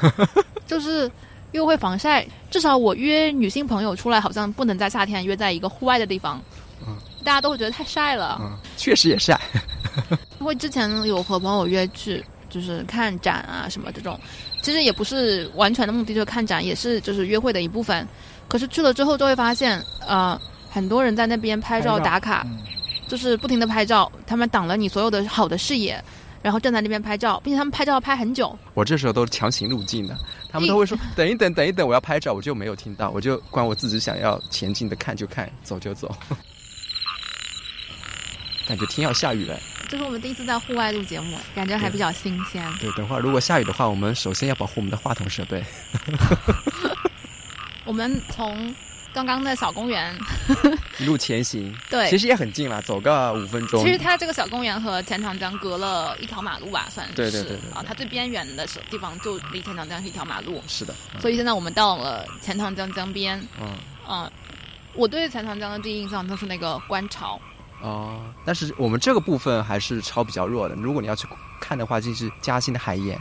[0.67, 1.13] 就是
[1.51, 2.27] 又会防晒。
[2.51, 6.41] 至少我约女性朋友出来，好像不能在夏天约在一个户外的地方。
[6.87, 8.39] 嗯，大家都会觉得太晒了。
[8.41, 9.39] 嗯，确实也晒。
[10.41, 14.17] 因为之前有和朋友约去，就是看展啊什么这种。
[14.63, 18.07] 其实也不是完全的目的，就是看展，也是就是约会的一部分。
[18.47, 22.47] 可是去了之后就会发现，呃，很多人在那边拍照打卡，
[23.09, 26.01] 就是不停的拍照，他们挡了你所有的好的视野，
[26.43, 28.57] 然后站在那边拍照，并且他们拍照拍很久。
[28.75, 30.17] 我这时候都是强行入镜的，
[30.51, 36.15] 他们都会说 等一等，等一等，我要拍照，我就没有听到，我就管我自己想要前进的看就看，走就走。
[38.69, 39.59] 感觉天要下雨了。
[39.93, 42.67] 这是我们第一次在户外录节目，感觉还比较新鲜。
[42.81, 45.63] 对，等会儿如果下雨的话，我们首先要保护我们的话筒设备。
[47.85, 48.75] 我们从
[49.13, 50.19] 刚刚的小公园
[50.99, 53.85] 一路前行， 对，其实也很近了，走个五分钟。
[53.85, 57.13] 其实它这个小公园和钱塘江隔了一条马路吧，算是。
[57.13, 57.59] 对对对。
[57.75, 60.65] 啊，它最边缘的地方就离钱塘江是一条马路。
[60.67, 60.95] 是的。
[61.21, 63.39] 所以现在我们到了钱塘江江边。
[63.61, 63.77] 嗯。
[64.09, 64.33] 嗯，
[64.95, 67.39] 我对钱塘江的第一印象就是那个观潮。
[67.83, 70.75] 哦，但是我们这个部分还是超比较弱的。
[70.77, 71.27] 如果你要去
[71.61, 73.19] 看的话，就是嘉兴的海盐。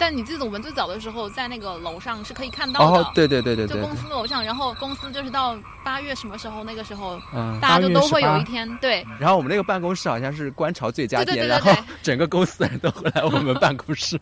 [0.00, 3.00] 但你记得我们最早的时候在那个楼上是可以看到的。
[3.00, 3.80] 哦，对对对对对。
[3.80, 9.04] 就公司楼上，然后公司就是到八月什么时候那个时候，嗯，大家就都会有一天对。
[9.18, 14.20] 然后我们那个办公室好像是观潮最佳天，然后整个公司的人都会来我们办公室。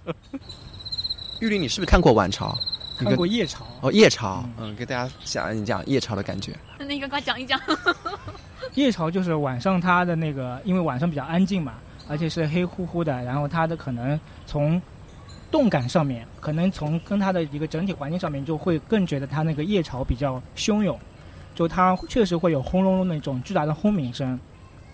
[1.40, 2.56] 玉林，你是不是看过晚潮？
[2.98, 3.66] 看过夜潮。
[3.80, 6.56] 哦，夜潮，嗯，给大家讲一讲夜潮的感觉。
[6.78, 7.60] 那你赶快讲一讲。
[8.74, 11.74] 夜潮就是晚上它的那个，因为晚上比较安静嘛，
[12.08, 14.80] 而且是黑乎乎的，然后它的可能从
[15.50, 20.98] 动感上面，可能从跟它的一个整体环境上面，就会更觉得它那个夜潮比较汹涌，
[21.54, 24.38] 就它确实会有轰隆隆那种巨大的轰鸣声，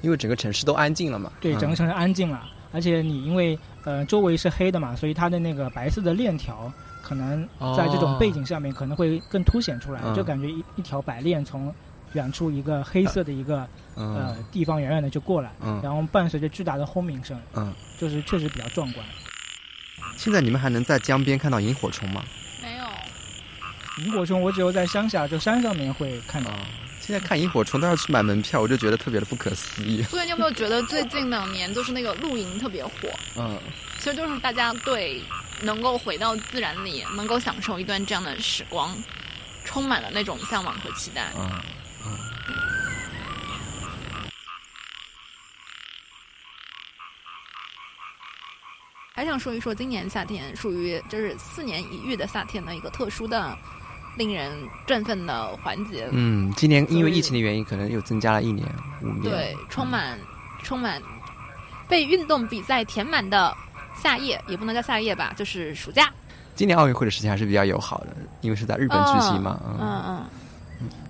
[0.02, 1.32] 因为整个城市都安静了嘛。
[1.40, 6.70] 对，整个城市安静了，而且你因为呃周围是黑的嘛，所以它的那个白色的链条
[7.12, 7.46] 可能
[7.76, 11.74] 在这种背景下面可能会更凸显出来，就感觉一一条白链从。
[12.14, 15.50] 远处一个黑色的一个呃地方，远远的就过来，
[15.82, 19.02] 然后伴随着巨大的轰鸣声，嗯，就是确实比较壮观。
[20.18, 22.22] 现在你们还能在江边看到萤火虫吗？
[22.62, 22.84] 没有。
[24.04, 26.50] 萤火虫我只有在乡下，就山上面会看到。
[27.00, 30.02] 现在看萤火虫都要去买门票，我就觉得特别的不可思议。
[30.02, 32.92] 所以你有没有觉得最近两年就是那个露营特别火？
[33.38, 33.58] 嗯，
[33.98, 35.18] 其实就是大家对
[35.62, 38.96] 能够回到自然里，能够享受一段这样的时光，
[39.64, 41.32] 充满了那种向往和期待。
[41.36, 41.50] 嗯。
[49.14, 53.56] 还想说一说今年夏天属于就是四年一遇的夏天的一个特殊的、
[54.16, 54.50] 令人
[54.86, 56.08] 振奋的环节。
[56.10, 58.66] 嗯，今年因为疫情的原因，可能又增加了一年、
[59.02, 59.22] 五年。
[59.22, 60.18] 对，充满
[60.64, 61.00] 充满
[61.86, 63.54] 被运动比赛填满的
[64.02, 66.12] 夏夜，也不能叫夏夜吧，就是暑假。
[66.54, 68.08] 今年奥运会的事情还是比较友好的，
[68.40, 69.60] 因为是在日本举行嘛。
[69.80, 70.24] 嗯嗯。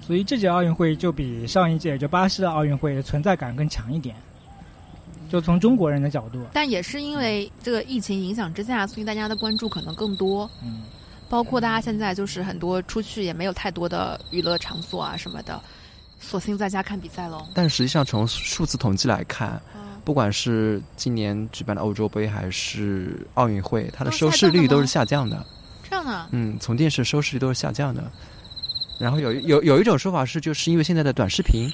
[0.00, 4.14] 所以这届奥运会就比上一届就巴西的奥运会的存在感更强一点，
[5.30, 6.44] 就从中国人的角度。
[6.52, 10.50] 但也是因为这个疫情影响之下，所以大家的关注可能更多。
[10.62, 10.82] 嗯，
[11.30, 15.58] 包括大家现在就是很多出去也没有太多的娱乐场所啊什么的，
[16.20, 17.46] 索性在家看比赛喽。
[17.54, 19.60] 但实际上从数字统计来看，
[20.04, 25.44] 不管是今年举办的欧洲杯还是奥运会，它的收视率都是下降的。
[25.88, 26.28] 这样的？
[26.32, 28.02] 嗯，从电视收视率都是下降的。
[28.98, 31.68] 然后有有有一种说法是，就是因为现在的短视频，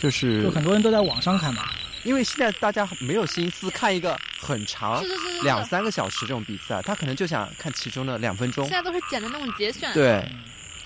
[0.00, 1.62] 就是就很多人都在网上看嘛。
[2.04, 5.02] 因为现在大家没有心思看一个很长
[5.42, 8.64] 两三个小时这种比赛，他可能就想看其中的两分钟。
[8.66, 9.92] 现在都是剪的那种节选。
[9.92, 10.24] 对，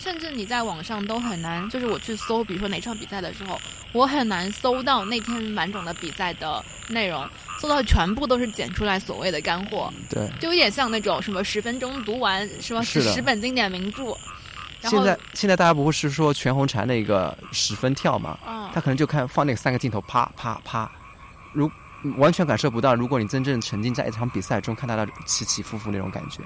[0.03, 3.57] 甚至你在网上都很难，就是我去搜，比如说哪场比赛的时候，
[3.93, 7.25] 我很难搜到那天完整的比赛的内容，
[7.61, 9.93] 搜到全部都是剪出来所谓的干货。
[10.11, 14.17] 对，就有点像那种什么十分钟读完什么十本经典名著。
[14.83, 18.37] 现在现在大家不是说全红婵那个十分跳嘛？
[18.45, 20.91] 嗯，他可能就看放那个三个镜头，啪啪啪，
[21.53, 21.71] 如
[22.17, 22.93] 完全感受不到。
[22.93, 26.43] 如果你真正沉浸在一场比赛中，看到的起起伏伏那种感觉。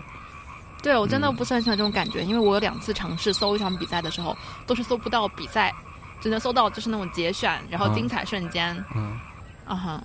[0.82, 4.36] 对，我真的不是很喜欢这种感觉，因为我有两次尝试搜一场比赛的时候，
[4.66, 5.74] 都是搜不到比赛，
[6.20, 8.76] 只能搜到就是那种节选，然后精彩瞬间。
[8.94, 9.18] 嗯，
[9.66, 10.04] 啊哈，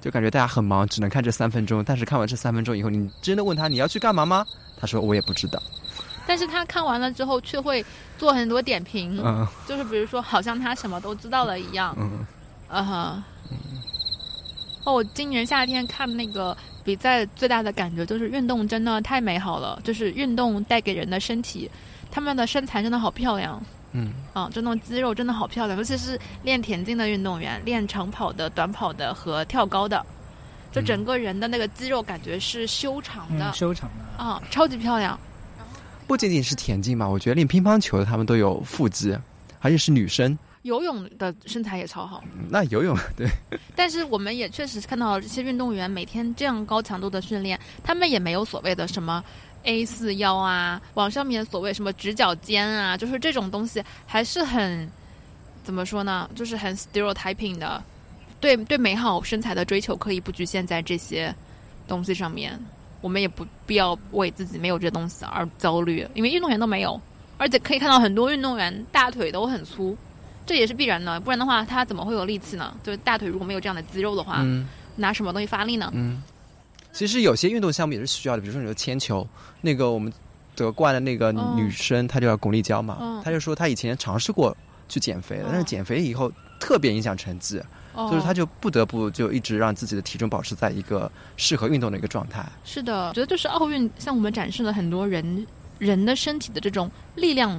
[0.00, 1.84] 就感觉大家很忙，只能看这三分钟。
[1.84, 4.44] 但是看完这三分钟以后，你真的问他你要去干嘛吗？
[4.80, 5.62] 他说我也不知道。
[6.26, 7.84] 但是他看完了之后，却会
[8.18, 9.22] 做很多点评，
[9.64, 11.94] 就是比如说，好像他什么都知道了一样。
[11.96, 12.26] 嗯，
[12.68, 13.22] 啊哈。
[14.86, 21.68] 哦，我今年夏天看那个比赛，最大的感觉就是运动真的太美好了，就是运动带给人的身体，
[22.08, 23.60] 他们的身材真的好漂亮。
[23.90, 30.06] 嗯，啊，就那种肌肉真的好漂亮，尤其是练田径的运动员，练长跑的、短跑的和跳高的，
[30.70, 35.18] 就整个人的那个肌肉感觉是修长的，修长的啊，超级漂亮。
[36.06, 39.18] 不仅仅是田径嘛，我觉得练乒乓球的他们都有腹肌，
[39.58, 40.38] 而且是女生。
[40.66, 42.22] 游泳的身材也超好。
[42.50, 43.26] 那游泳 对。
[43.74, 49.24] 但是我们也确实看到这些运动员每天这样高强度的训练，他们也没有所谓的什么
[49.62, 54.88] A 四腰啊，网上面所谓什么直角肩啊，就是这种东西还是很
[55.64, 56.28] 怎么说呢？
[56.34, 57.82] 就是很 stereotyping 的。
[58.40, 61.34] 对对，美好身材的追求可以不局限在这些
[61.88, 62.58] 东西上面。
[63.02, 67.00] 我们也不必要为自己没有这东西而焦虑，因为运动员都没有，
[67.38, 69.96] 而且可以看到很多运动员大腿都很粗，
[70.46, 72.74] 这也是必然的，不然的话他怎么会有力气呢？
[72.82, 74.42] 就是大腿如果没有这样的肌肉的话，
[74.94, 75.90] 拿什么东西发力呢？
[75.92, 76.22] 嗯，
[76.92, 79.26] 其实有些运动项目也是需要的，比如说你说铅球，
[79.60, 80.12] 那个我们
[80.54, 84.56] 得冠的那个女生，她就叫巩立姣嘛，她就说她以前尝试过
[84.88, 87.60] 去减肥，但是减肥以后特别影响成绩。
[88.10, 92.44] 就是他就不得不就一直让自己的体重保持在一个适合运动的一个状态。
[92.62, 95.46] 是的，我觉得就是奥运向我们展示了很多人
[95.78, 97.58] 人的身体的这种力量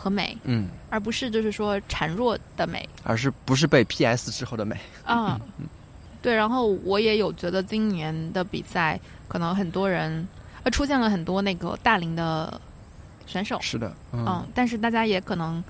[0.00, 4.76] 和美，嗯，而不是就是说孱弱的美，而是不是被 PS 之后的美。
[5.04, 5.40] 啊？
[6.22, 10.26] 对，然后我也有觉得今年的比赛可能很多人
[10.62, 12.60] 呃出现了很多那个大龄的
[13.26, 15.62] 选手，是的，嗯，但是大家也可能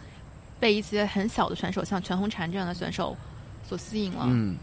[0.61, 3.17] 被一些很小的选手，像全红婵这样的选手。
[3.69, 4.57] 所吸引了，嗯嗯，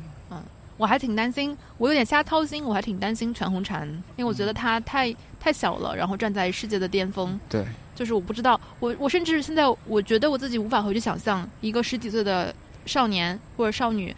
[0.78, 3.86] 我还挺担心，我有点瞎操心，我还挺担心全红婵，
[4.18, 12.54] 因为我觉得她太太小了，然后站在世界的巅峰，对，就是我不知道，我我甚至现在我觉得我自己无法回去想象一个十几岁的
[12.86, 14.14] 少年或者少女，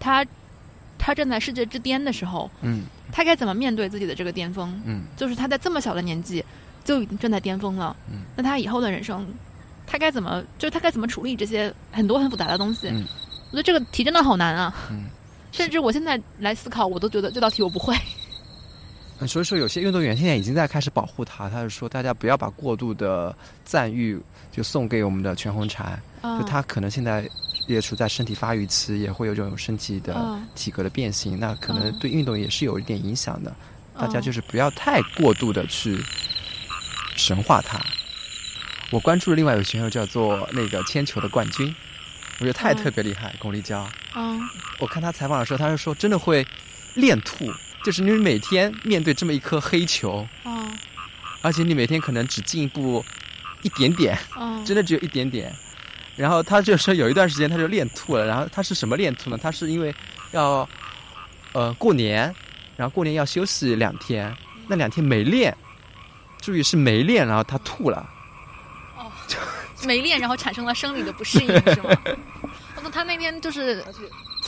[0.00, 0.26] 他
[0.98, 4.80] 他站在世界之巅的时候，嗯，他该怎么面对自己的这个巅峰？
[4.84, 6.44] 嗯，就是他在这么小的年纪
[6.84, 9.24] 就已经站在巅峰了，嗯，那他以后的人生，
[9.86, 12.88] 他该怎么，就是他该怎么处理这些很多很复杂的东西？
[12.88, 13.04] 嗯。
[13.52, 14.72] 我觉得这个题真的好难啊！
[14.92, 15.06] 嗯，
[15.52, 17.94] 甚至我现在来思考，我都觉得这道题我不会。
[19.28, 21.50] 所以说，有些运动员现在已经在开始保护他。
[21.50, 23.36] 他是说，大家不要把过度的
[23.66, 24.18] 赞誉
[24.50, 25.94] 就送给我们的全红婵。
[26.22, 27.28] 就他可能现在
[27.66, 33.54] 也处在身体发育期，也会有这种身体的体格的变形，那可能对运动也是有一点影响的。
[33.98, 35.98] 大家就是不要太过度的去
[37.14, 37.78] 神化他。
[38.90, 41.74] 我关注的另外一个选手叫做那个铅球的冠军。
[42.40, 43.86] 我觉得他也特别厉害，巩立姣。
[44.16, 44.40] 嗯，
[44.78, 46.44] 我看他采访的时候，他是说真的会
[46.94, 47.52] 练吐，
[47.84, 50.72] 就是你每天面对这么一颗黑球，嗯，
[51.42, 53.04] 而且你每天可能只进步
[53.60, 55.54] 一点点，嗯，真的只有一点点。
[56.16, 59.38] 然后他就说有一段时间他就练吐了，然后他是什么练吐呢？
[59.40, 59.94] 他是因为
[60.32, 60.66] 要
[61.52, 62.34] 呃过年，
[62.74, 64.34] 然后过年要休息两天，
[64.66, 65.54] 那两天没练，
[66.40, 68.08] 注意是没练，然后他吐了。
[69.86, 71.90] 没练，然后产生了生理的不适应，是吗？
[72.76, 73.84] 我说他那天就是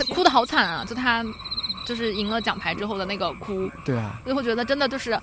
[0.08, 0.84] 哭的好惨啊！
[0.84, 1.24] 就他
[1.86, 5.18] 就是赢了奖牌之后的那个哭，对啊，就会觉得真的就是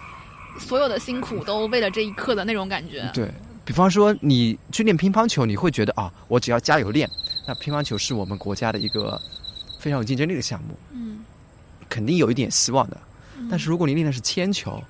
[0.60, 3.10] 所有的辛苦都为了这一刻的那种感觉。
[3.14, 3.30] 对
[3.66, 7.10] 比方说，你去练乒乓球，你会觉得啊，我只要加油练，
[7.48, 9.20] 那乒乓球是我们国家的一个
[9.80, 11.24] 非常有竞争力的项目，嗯，
[11.88, 12.98] 肯定有一点希望的。
[13.50, 14.82] 但是如果你练的是铅球，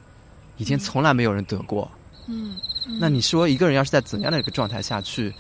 [0.58, 1.90] 以前从来没有人得过，
[2.28, 2.56] 嗯。
[2.98, 5.34] 那你说一个人要是在怎样的一个状态下去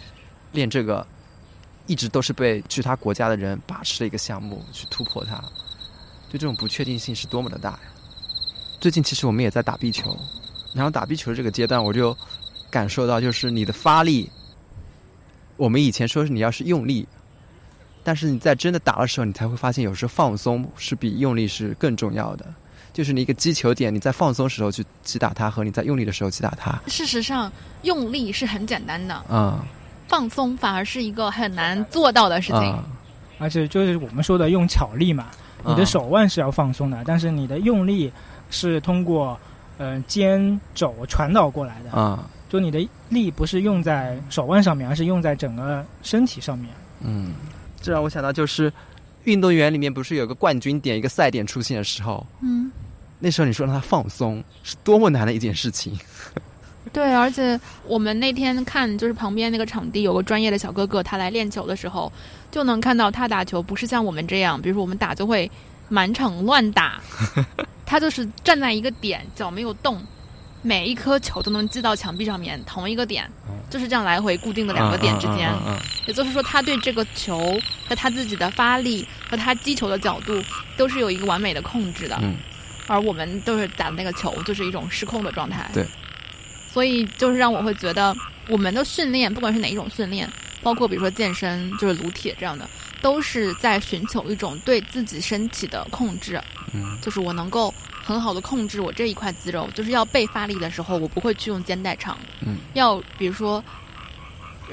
[0.52, 1.06] 练这个，
[1.88, 5.38] 一直都是被其他国家的人把持的一个项目去突破它，
[6.30, 7.80] 就这种不确定性是多么的大呀！
[8.80, 10.16] 最近其实我们也在打壁球，
[10.74, 12.16] 然后打壁球这个阶段，我就
[12.70, 14.30] 感受到就是你的发力，
[15.58, 17.08] 我们以前说是你要是用力，
[18.04, 22.46] 但是你在真的打的时候，你才会发现有时候放松是比用力是更重要的。
[22.92, 26.80] 就是你一个击球点，你在放松时候去击打它，和你在用力的时候击打它。
[26.88, 27.52] 事实上，
[27.84, 29.60] 用力是很简单的，嗯，
[30.08, 32.84] 放松反而是一个很难做到的事情。
[33.38, 35.28] 而且就是我们说的用巧力嘛，
[35.66, 38.12] 你的手腕是要放松的，但是你的用力
[38.50, 39.40] 是通过
[39.78, 41.92] 呃肩肘传导过来的。
[41.92, 46.70] 啊，就你的力不是用在手腕上面，而是用在整个身体上面。
[47.02, 47.34] 嗯，
[47.82, 48.74] 这让我想到就是。
[49.26, 52.72] 运动员里面不是有个冠军点、一个赛点出现的时候，嗯，
[53.20, 55.98] 那时候你说让他放松是多么难的一件事情。
[56.92, 62.12] 对，而且我们那天看，就是旁边那个场地有个专业的小哥哥，他来练球的时候，
[62.50, 65.50] 就能看到他打球不是像我们这样，比如说我们打就会
[65.90, 67.00] 满场乱打，
[67.86, 70.02] 他就是站在一个点，脚没有动。
[70.62, 73.30] 每一颗球都能击到墙壁上面同一个点，
[73.70, 75.50] 就是这样来回固定的两个点之间。
[76.06, 80.44] 也就是说，他对这个球和他自己的发力和他击球的角度
[80.76, 82.20] 都是有一个完美的控制的。
[82.88, 85.70] 而我们都是打的那个球，就是一种失控的状态。
[85.74, 85.86] 对。
[86.74, 88.14] 所以就是让我会觉得，
[88.48, 90.30] 我们的训练，不管是哪一种训练，
[90.62, 92.70] 包括比如说健身，就是撸铁这样的，
[93.02, 96.42] 都是在寻求一种对自己身体的控制。
[96.74, 96.98] 嗯。
[97.02, 97.74] 就是我能够。
[98.10, 102.18] 很好的控制我这一块肌肉，就是要背发力的时候，我不会去用肩带长。
[102.42, 102.58] 嗯。
[102.74, 103.64] 要比如说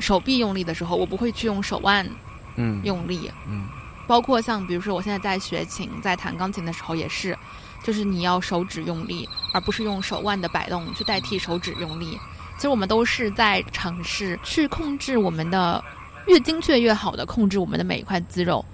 [0.00, 2.08] 手臂用力的时候，我不会去用手腕。
[2.56, 2.80] 嗯。
[2.82, 3.30] 用力。
[3.46, 3.66] 嗯。
[4.06, 7.36] 包括像比如说我现在在学琴，在弹钢琴的时候也是，
[7.84, 12.18] 就是你要手指用力，而不是用手腕的摆动去代替手指用力。
[12.56, 15.84] 其实我们都是在尝试去控制我们的
[16.26, 18.64] 越精确越好的控制我们的每一块肌肉。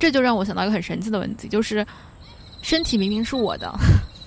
[0.00, 1.86] 这就让我想到一个很神奇的问题，就是。
[2.60, 3.72] 身体明明是我的，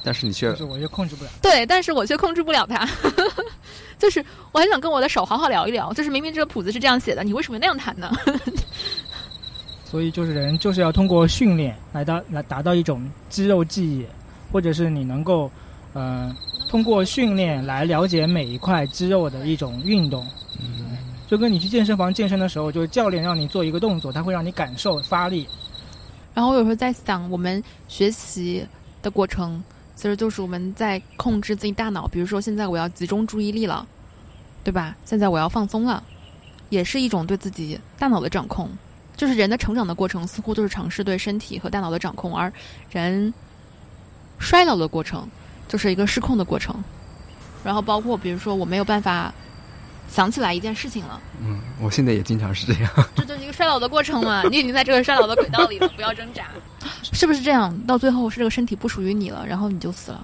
[0.04, 1.30] 但是你却，我又控制不了。
[1.42, 2.88] 对，但是我却控制不了它。
[4.00, 5.94] 就是我很想跟我的手好好聊一聊。
[5.94, 8.12] 就是明明这个谱子是这样写的，你为什么那样弹呢？
[9.86, 14.06] 所以就是人就是要通过训练来到来达到一种肌肉记忆，
[14.52, 15.52] 或者是你能够
[15.94, 16.34] 呃
[16.70, 20.26] 通过训练来了解每一块肌肉的一种运动。
[20.60, 25.48] 嗯，就跟你去健身房健身的时候，就是教练让你做一个动作，他会让你感受发力。
[26.34, 28.66] 然后我有时候在想，我们学习
[29.02, 29.62] 的过程，
[29.96, 32.08] 其实就是我们在控制自己大脑。
[32.08, 33.86] 比如说，现在我要集中注意力了，
[34.64, 34.96] 对吧？
[35.06, 36.04] 现在我要放松了，
[36.70, 38.70] 也是一种对自己大脑的掌控。
[39.16, 42.52] 就是人的成长的过程，似乎就是尝试对身体和大脑的掌控；而
[42.90, 43.34] 人
[44.40, 45.28] 衰老的过程，
[45.68, 46.84] 就是一个失控的过程。
[47.64, 49.34] 然后包括，比如说，我没有办法。
[50.12, 52.92] 想起来一件事情了，嗯，我现在也经常是这样。
[53.16, 56.48] 这就是一个衰老的过程嘛， 你已经在这个衰老的轨道里了，不要挣扎，
[57.14, 57.76] 是不是这样？
[57.88, 60.22] 到最后是这个身体不属于你了，然后你就死了。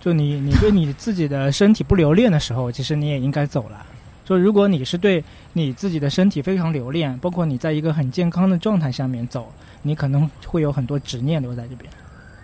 [0.00, 3.84] 就你，你对你自己的身体不留恋的时候，其实你也应该走了。
[4.24, 11.90] 就如果你是对你自己的身体非常留恋，包括你在一个很健康的状态下面走，你可能会有很多执念留在这边。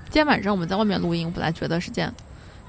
[0.06, 2.12] 今天晚上我们在外面录音，我本来觉得是件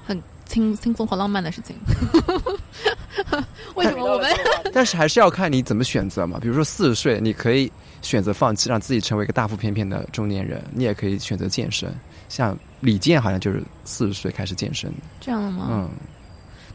[0.06, 1.76] 很轻轻松和浪漫的事情。
[3.74, 4.30] 为什么我们？
[4.72, 6.38] 但是还是要看你怎么选择嘛。
[6.40, 7.70] 比如说四十岁，你可以
[8.02, 11.92] 选择放弃，让自己成为一个大腹便便的中年人；你也可以选择健身。
[12.28, 14.92] 像李健好像就是四十岁开始健身。
[15.20, 15.68] 这样的吗？
[15.70, 15.88] 嗯，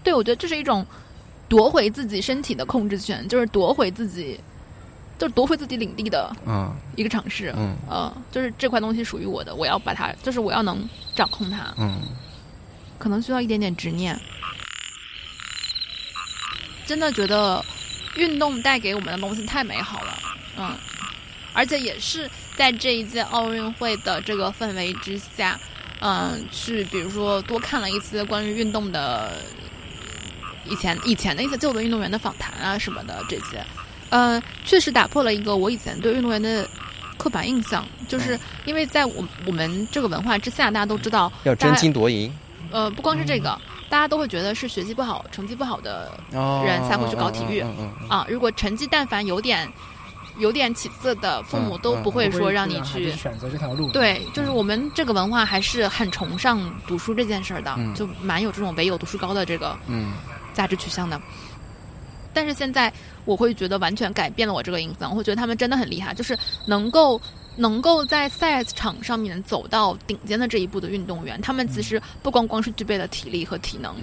[0.03, 0.85] 对，我觉得这是一种
[1.47, 4.39] 夺回自己身体的控制权，就是夺回自己，
[5.17, 7.53] 就是夺回自己领地的嗯一个尝试。
[7.57, 11.73] 嗯，呃，就是这块东西属于我的，我要把它，就是我要能掌控它。
[11.77, 11.99] 嗯，
[12.99, 14.19] 可能需要一点点执念。
[16.85, 17.63] 真的觉得
[18.15, 20.19] 运动带给我们的东西太美好了，
[20.57, 20.75] 嗯，
[21.53, 25.59] 而且也是在这一届奥运会的这个氛围之下，
[26.01, 29.43] 嗯，去比如说多看了一些关于运动的
[30.65, 33.63] 以前以前的一些旧的运动员的访谈啊什么的这些，
[34.09, 36.67] 嗯，确实打破了一个我以前对运动员的
[37.19, 42.33] 刻板印象，就是因为在我我们这个文化之下，大家都知道要争金夺银，
[42.71, 43.59] 呃，不光是这个。
[43.89, 47.59] 大家都会觉得是学习不好、成绩不好的人才会去搞体育
[48.07, 48.23] 啊。
[48.29, 49.67] 如果成绩但凡有点
[50.37, 53.91] 有点起色的，父母都不会说让你去选择这条路。
[53.91, 59.75] 对，就是我们这个文化还是很崇尚读书这件事儿的，就蛮有这种唯有读书高的这个
[60.53, 61.19] 价值取向的。
[62.31, 62.93] 但是现在
[63.25, 67.19] 我会觉得完全改变了我这个印象，我会觉得他们真的很厉害，就是能够。
[67.59, 73.93] 能够在赛场上面走到顶尖的这一步的运动员，他们其实不光光是具备了体力和体能，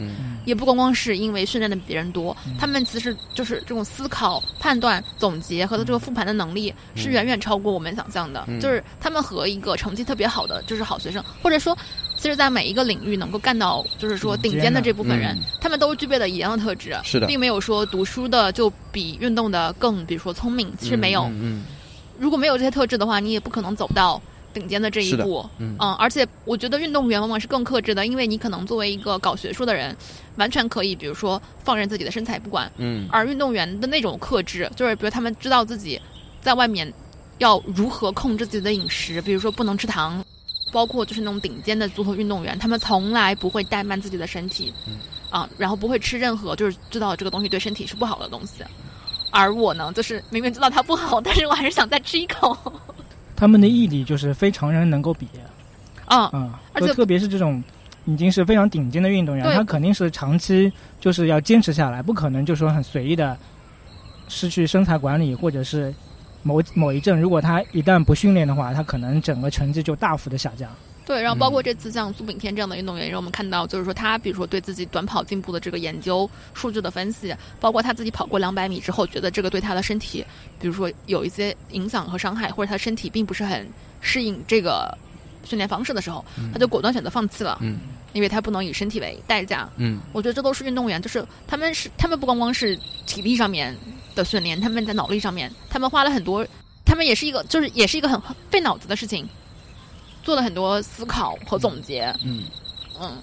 [0.45, 8.47] 也不光光是因为训练的比别人多，他们其实就是这种思考、判断、总结和这个复盘的能力是远远超过我们想象的。
[8.61, 11.75] 就是他们和一个成绩特别好的就是好学生，或者说，
[12.19, 21.31] 其实，在每一个领域能够干到就是说顶尖的这部分人，他们都具备了一样的特质，是的，并没有说读书的就比运动的更，比如说聪明，其实没有。
[22.19, 24.21] 如果没有这些特质的话，你也不可能走到
[24.55, 25.45] 顶尖的这一步。
[25.59, 29.97] 嗯，而且我觉得运动员往往是更克制的，因为你可能作为一个搞学术的人，
[30.37, 32.71] 完全可以，比如说放任自己的身材不管。
[32.77, 36.01] 嗯，而运动员的那种克制，就是比如他们知道自己
[36.41, 36.91] 在外面
[37.39, 40.25] 要如何控制自己的饮食，比如说不能吃糖，
[40.73, 44.73] 包括就是那种顶尖的足球运动员，他们从来不会怠慢自己的身体。
[44.87, 44.95] 嗯，
[45.29, 48.63] 啊，然后不会吃任何就是知道这个东西对身体是不好的东西。
[49.31, 52.57] 而我呢，就是明明知道它不好，但是我还是想再吃一口。
[53.35, 55.29] 他们的毅力就是非常人能够比，
[56.07, 56.61] 啊啊！
[56.73, 57.63] 而且特别是这种
[58.07, 63.37] 已经是非常顶尖的运动员，他肯定是长期就是要坚持下来，不可能就说很随意的
[64.29, 65.95] 失去身材管理，或者是
[66.43, 70.71] 某某一阵，如果他一旦不训练的话，他可能整个成绩就大幅的下降。
[71.07, 80.27] 对，然后包括这次像苏炳添这样的运动员，让我们看到，就是说他，比如说对自己短跑进步的这个研究、数据的分析，包括他自己跑过两百米之后，觉得这个对他的身体，
[80.59, 83.69] 比如说有一些影响和伤害，或者他身体并不是很
[84.01, 84.93] 适应这个
[85.45, 87.57] 训练方式的时候，他就果断选择放弃了。
[87.63, 87.79] 嗯，
[88.13, 89.71] 因为他不能以身体为代价。
[89.77, 92.77] 嗯，我觉得这都是运动员，就是他们是他们不光光是
[93.07, 93.73] 体力上面
[94.17, 96.45] 的训练，他们在脑力上面，他们花了很多，
[96.85, 99.25] 他们也是一个，就是也是一个很费脑子的事情。
[100.27, 102.43] 做了很多思考和总结，嗯
[103.01, 103.17] 嗯，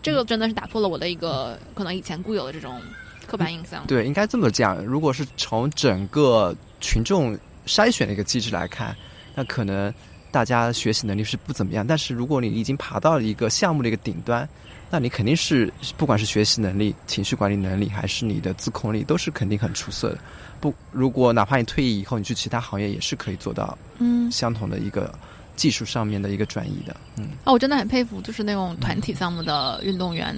[0.00, 2.80] 这个真的是打破了我的一个可能以前固有的这种
[3.26, 3.84] 刻板印象。
[3.88, 4.78] 对，应该这么讲。
[4.84, 7.36] 如果是从整个群众
[7.66, 8.96] 筛选的一个机制来看，
[9.34, 9.92] 那可能
[10.30, 11.84] 大家学习能力是不怎么样。
[11.84, 14.48] 但是如果你已经爬到了一个项目的一个顶端，
[14.90, 20.18] 那你肯定是不管是学习能力、情绪管理能力，还是你的自控力，都是肯定很出色的。
[20.60, 25.12] 不，如果哪怕你退役以后，你去其他行业也是可以做到嗯相同的一个。
[25.58, 30.32] 技术上面的一个转移的，嗯，啊，我真的很佩服，就是那种团体项目的运动员，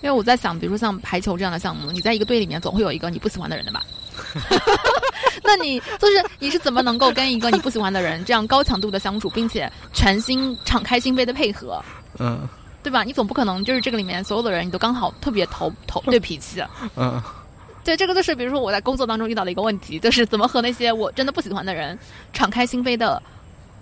[0.00, 3.82] 因为我在想，比如说像排球这样的项目，你在一个队里面总会有一个你不喜欢的人的吧？
[5.44, 11.84] 那你就是你是怎么能够跟一个你不喜欢的人这样高强度的相处，并且全心敞开心扉的配合？
[12.18, 12.48] 嗯，
[12.82, 13.04] 对吧？
[13.04, 16.62] 你总不可能就是这个里面所有的人你都刚好特别投投对脾气。
[16.96, 17.22] 嗯，
[17.84, 21.98] 对，这个就是比如说我在工作当中遇到的一个问题，就是怎么和那些我真的不喜欢的人
[22.32, 23.22] 敞开心扉的。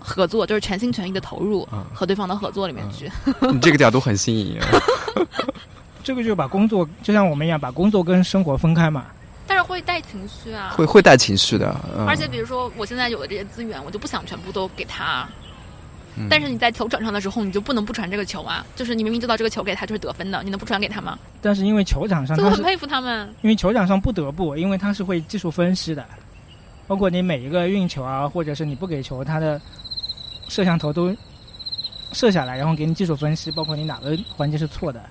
[0.03, 3.09] 合作就是全心全意的投入和对方的合作里面去。
[3.51, 4.59] 你这个角度很新颖。
[6.03, 9.05] 这个就把工作就像我们一样，把工作跟生活分开嘛。
[9.45, 10.73] 但是会带情绪啊。
[10.75, 11.75] 会会带情绪的。
[12.07, 15.29] 而且比如说，我现在有的这些资源，我就不想全部都给他。
[16.27, 18.65] 但是你在球场上的时候，你就不能不传这个球啊！
[18.75, 21.19] 就是你明明知道这个球给他就是得分的，你能不传给他吗？
[21.39, 23.31] 但是因为球场上，我很佩服他们。
[23.43, 26.03] 因为球场上不得不，因为他是会技术分析的，
[26.87, 29.61] 包括你每一个运球啊，或者是你不给球，他的。
[30.51, 31.15] 摄像头都
[32.11, 35.01] 摄下来，然后给你技术分析，包括你哪个环节是错的。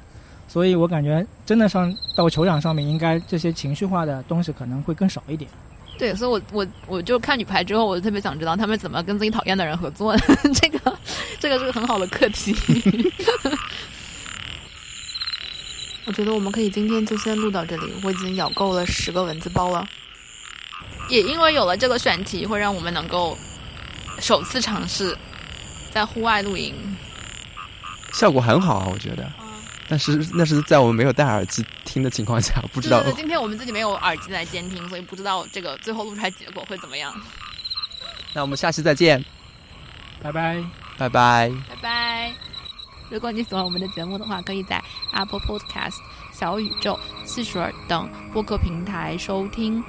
[0.46, 5.50] 所以我感觉真的上到球场上面，应该这些情绪化的东西可能会更少一点。
[5.98, 10.14] 对，所以我我我就看女排之后，我就特别想知道他们怎么跟自己讨厌的人合作。
[10.52, 10.98] 这个
[11.38, 12.54] 这个是个很好的课题。
[16.04, 17.90] 我觉得我们可以今天就先录到这里。
[18.04, 19.88] 我已经咬够了十个蚊子包了。
[21.08, 23.38] 也因为有了这个选题，会让我们能够
[24.20, 25.16] 首次尝试。
[25.90, 26.74] 在户外露营，
[28.12, 29.30] 效果很好，我觉得。
[29.88, 33.02] 但是那是在我们没有戴耳机听的情况下，不知道。
[33.16, 37.12] 今天我们自己没有耳机来监听，所以不知道这个最后录出来结果会怎么样。
[38.32, 39.24] 那我们下期再见，
[40.22, 40.62] 拜拜，
[40.96, 42.32] 拜拜，拜拜。
[43.10, 44.80] 如果你喜欢我们的节目的话，可以在
[45.12, 45.96] Apple Podcast、
[46.32, 49.82] 小宇宙、汽水等播客平台收听。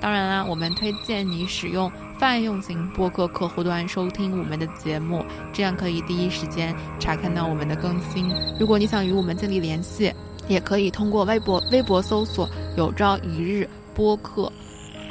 [0.00, 1.90] 当然啦，我们推荐你使用。
[2.18, 8.28] 泛用型播客客户端收听我们的节目，这样可以第一时间查看到我们的更新。
[8.58, 10.12] 如果你想与我们建立联系，
[10.48, 14.52] 也可以通过微博微博搜索“有朝一日播客”，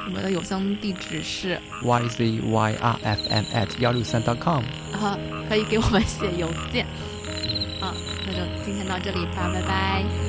[0.05, 6.86] 我们的邮箱地址是 yzyrfm@ 幺六三 .com，啊，可以给我们写邮件。
[7.80, 7.93] 啊，
[8.26, 10.26] 那就今天到这里吧，拜拜。